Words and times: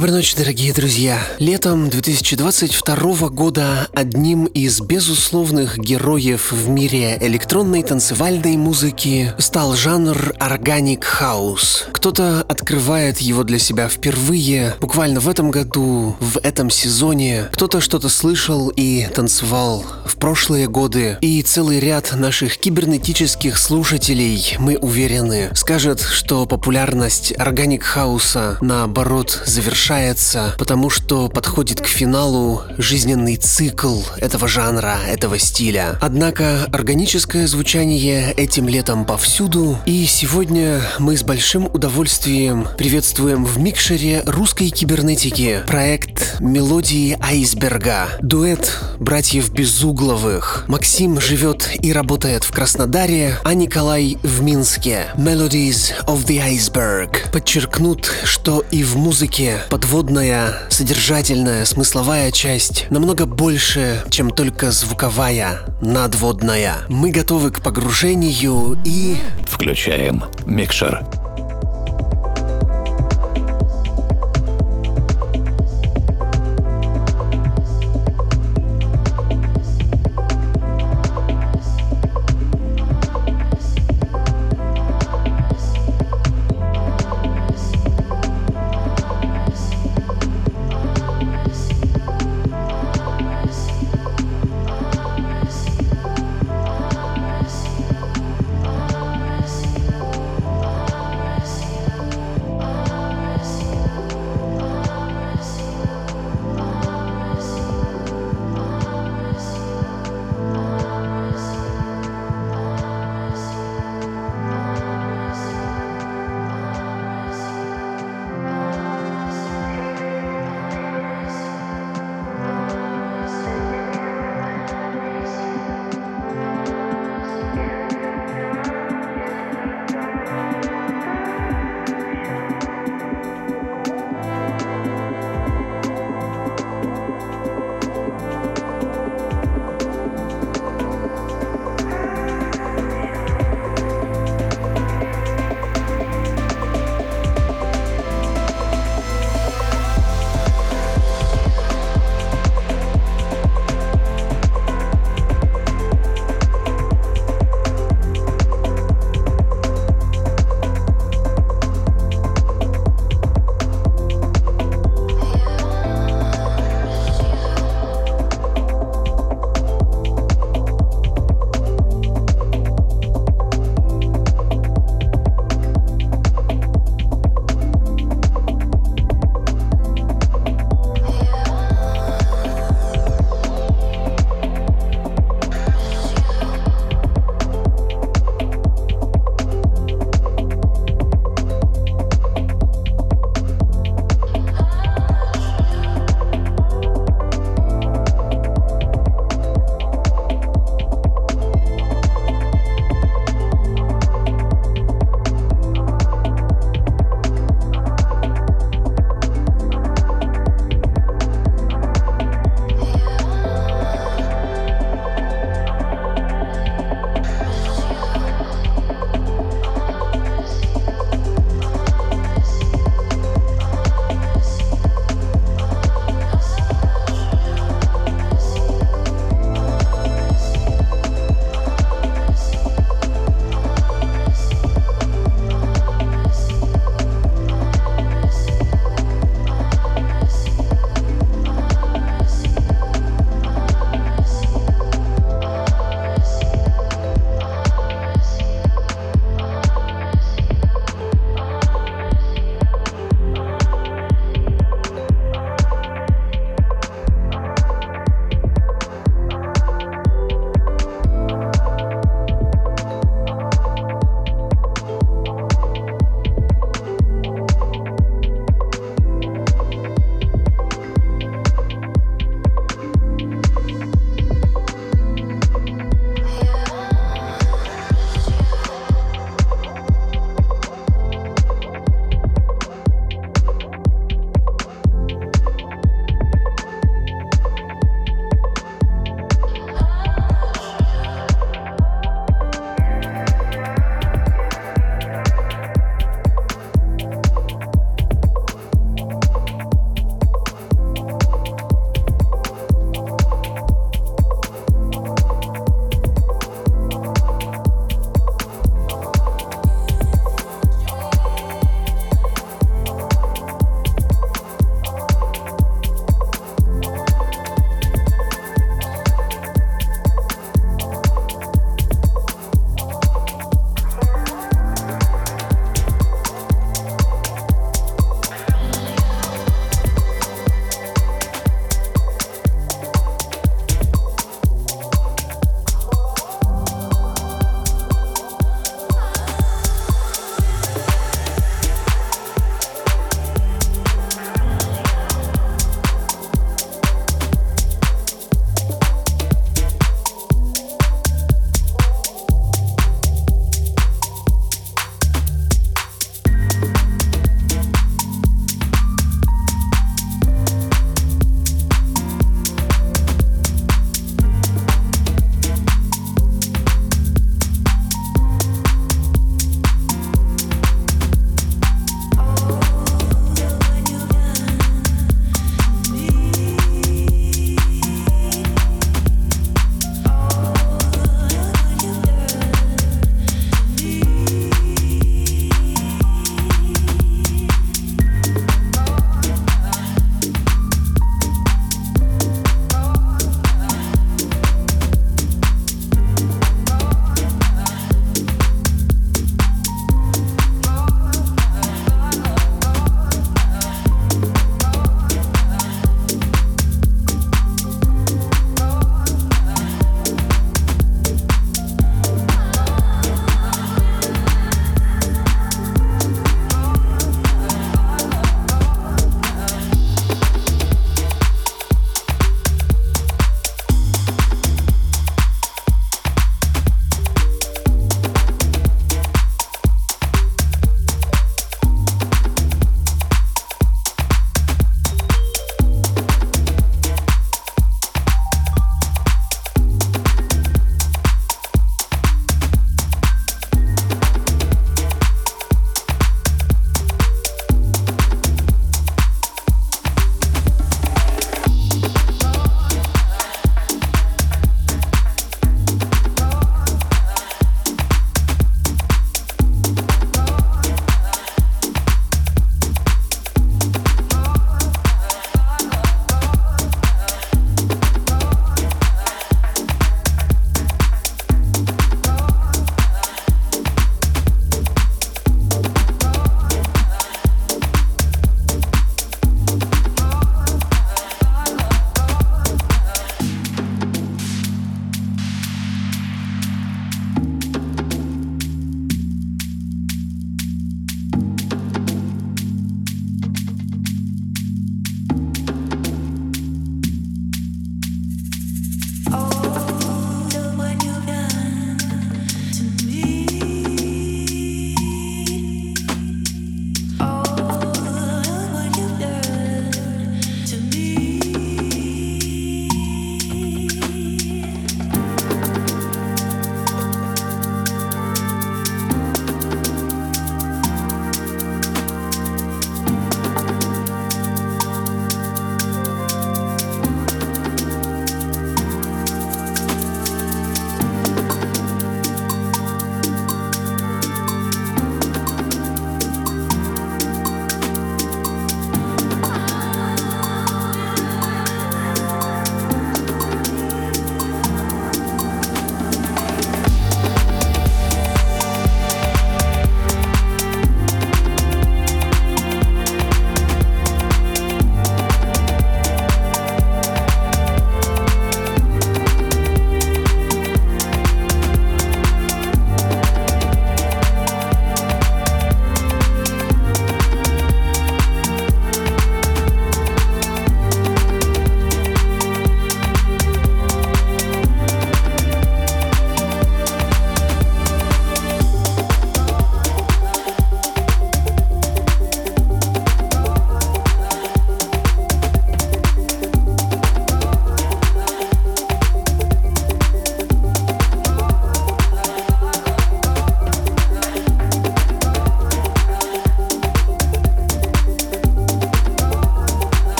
Доброй 0.00 0.14
ночи, 0.14 0.34
дорогие 0.34 0.72
друзья. 0.72 1.18
Летом 1.38 1.90
2022 1.90 3.28
года 3.28 3.86
одним 3.92 4.46
из 4.46 4.80
безусловных 4.80 5.76
героев 5.76 6.52
в 6.52 6.70
мире 6.70 7.18
электронной 7.20 7.82
танцевальной 7.82 8.56
музыки 8.56 9.34
стал 9.36 9.76
жанр 9.76 10.32
Organic 10.40 11.04
House. 11.20 11.84
Кто-то 11.92 12.40
открывает 12.48 13.18
его 13.18 13.44
для 13.44 13.58
себя 13.58 13.90
впервые, 13.90 14.74
буквально 14.80 15.20
в 15.20 15.28
этом 15.28 15.50
году, 15.50 16.16
в 16.18 16.38
этом 16.38 16.70
сезоне. 16.70 17.50
Кто-то 17.52 17.82
что-то 17.82 18.08
слышал 18.08 18.70
и 18.70 19.06
танцевал 19.14 19.84
в 20.06 20.16
прошлые 20.16 20.66
годы. 20.66 21.18
И 21.20 21.42
целый 21.42 21.78
ряд 21.78 22.14
наших 22.16 22.56
кибернетических 22.56 23.58
слушателей, 23.58 24.56
мы 24.58 24.78
уверены, 24.78 25.50
скажет, 25.54 26.00
что 26.00 26.46
популярность 26.46 27.32
Organic 27.32 27.82
House 27.94 28.56
наоборот 28.62 29.42
завершается 29.44 29.89
завершается, 29.90 30.54
потому 30.56 30.88
что 30.88 31.28
подходит 31.28 31.80
к 31.80 31.86
финалу 31.86 32.62
жизненный 32.78 33.34
цикл 33.36 34.02
этого 34.18 34.46
жанра, 34.46 34.98
этого 35.08 35.36
стиля. 35.38 35.98
Однако 36.00 36.64
органическое 36.72 37.48
звучание 37.48 38.32
этим 38.32 38.68
летом 38.68 39.04
повсюду, 39.04 39.78
и 39.86 40.06
сегодня 40.06 40.80
мы 41.00 41.16
с 41.16 41.24
большим 41.24 41.66
удовольствием 41.66 42.68
приветствуем 42.78 43.44
в 43.44 43.58
микшере 43.58 44.22
русской 44.26 44.68
кибернетики 44.68 45.62
проект 45.66 46.38
«Мелодии 46.38 47.18
айсберга», 47.20 48.10
дуэт 48.22 48.78
братьев 49.00 49.50
Безугловых. 49.50 50.66
Максим 50.68 51.20
живет 51.20 51.68
и 51.82 51.92
работает 51.92 52.44
в 52.44 52.52
Краснодаре, 52.52 53.38
а 53.42 53.54
Николай 53.54 54.18
в 54.22 54.40
Минске. 54.40 55.06
Melodies 55.16 56.04
of 56.06 56.26
the 56.26 56.40
Iceberg 56.48 57.30
подчеркнут, 57.32 58.12
что 58.24 58.64
и 58.70 58.84
в 58.84 58.96
музыке 58.96 59.58
под 59.68 59.79
подводная, 59.80 60.58
содержательная, 60.68 61.64
смысловая 61.64 62.30
часть 62.32 62.86
намного 62.90 63.24
больше, 63.24 64.04
чем 64.10 64.30
только 64.30 64.72
звуковая, 64.72 65.60
надводная. 65.80 66.80
Мы 66.90 67.10
готовы 67.10 67.50
к 67.50 67.62
погружению 67.62 68.78
и... 68.84 69.16
Включаем 69.46 70.24
микшер. 70.44 71.02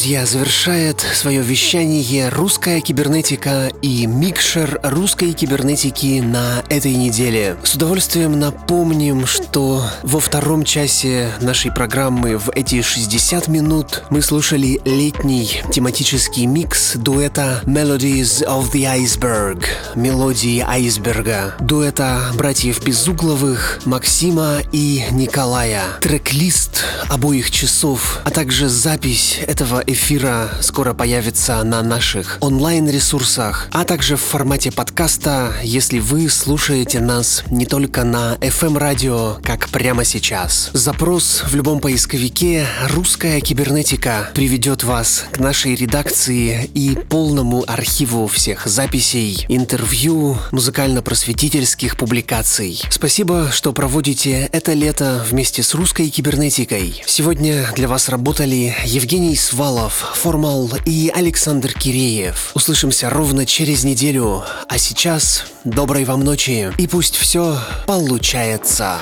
Друзья, 0.00 0.24
завершает 0.24 1.04
свое 1.12 1.42
вещание 1.42 2.30
русская 2.30 2.80
кибернетика 2.80 3.70
и 3.82 4.06
микшер 4.06 4.80
русской 4.82 5.32
кибернетики 5.32 6.20
на 6.20 6.64
этой 6.70 6.94
неделе. 6.94 7.56
С 7.62 7.74
удовольствием 7.74 8.40
напомним, 8.40 9.26
что 9.26 9.84
во 10.02 10.18
втором 10.18 10.64
часе 10.64 11.32
нашей 11.42 11.70
программы 11.70 12.38
в 12.38 12.48
эти 12.54 12.80
60 12.80 13.48
минут 13.48 14.04
мы 14.08 14.22
слушали 14.22 14.80
летний 14.86 15.60
тематический 15.70 16.46
микс 16.46 16.94
дуэта 16.94 17.60
Melodies 17.66 18.42
of 18.46 18.72
the 18.72 19.04
Iceberg, 19.04 19.66
мелодии 19.96 20.64
айсберга, 20.66 21.56
дуэта 21.60 22.22
братьев 22.36 22.82
Безугловых, 22.82 23.82
Максима 23.84 24.60
и 24.72 25.04
Николая. 25.10 25.82
Трек-лист 26.00 26.84
обоих 27.10 27.50
часов, 27.50 28.20
а 28.24 28.30
также 28.30 28.70
запись 28.70 29.40
этого 29.46 29.82
эфира 29.92 30.50
скоро 30.60 30.94
появится 30.94 31.62
на 31.64 31.82
наших 31.82 32.38
онлайн-ресурсах, 32.40 33.68
а 33.72 33.84
также 33.84 34.16
в 34.16 34.20
формате 34.20 34.70
подкаста, 34.70 35.54
если 35.62 35.98
вы 35.98 36.28
слушаете 36.28 37.00
нас 37.00 37.42
не 37.50 37.66
только 37.66 38.04
на 38.04 38.36
FM-радио, 38.40 39.38
как 39.42 39.68
прямо 39.70 40.04
сейчас. 40.04 40.70
Запрос 40.74 41.42
в 41.46 41.54
любом 41.54 41.80
поисковике 41.80 42.66
«Русская 42.90 43.40
кибернетика» 43.40 44.30
приведет 44.34 44.84
вас 44.84 45.24
к 45.32 45.38
нашей 45.38 45.74
редакции 45.74 46.70
и 46.74 46.94
полному 46.94 47.64
архиву 47.66 48.26
всех 48.26 48.66
записей, 48.66 49.46
интервью, 49.48 50.36
музыкально-просветительских 50.52 51.96
публикаций. 51.96 52.82
Спасибо, 52.90 53.48
что 53.52 53.72
проводите 53.72 54.48
это 54.52 54.72
лето 54.72 55.24
вместе 55.28 55.62
с 55.62 55.74
русской 55.74 56.08
кибернетикой. 56.10 57.02
Сегодня 57.06 57.68
для 57.74 57.88
вас 57.88 58.08
работали 58.08 58.76
Евгений 58.84 59.36
Свал 59.36 59.79
Шувалов, 59.80 60.12
Формал 60.14 60.70
и 60.84 61.10
Александр 61.14 61.72
Киреев. 61.72 62.50
Услышимся 62.54 63.08
ровно 63.08 63.46
через 63.46 63.82
неделю. 63.82 64.44
А 64.68 64.76
сейчас 64.76 65.46
доброй 65.64 66.04
вам 66.04 66.22
ночи 66.22 66.70
и 66.76 66.86
пусть 66.86 67.16
все 67.16 67.56
получается. 67.86 68.98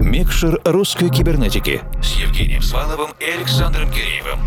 Микшер 0.00 0.60
русской 0.64 1.10
кибернетики 1.10 1.82
с 2.02 2.16
Евгением 2.16 2.62
Сваловым 2.62 3.10
и 3.20 3.24
Александром 3.24 3.90
Киреевым. 3.90 4.40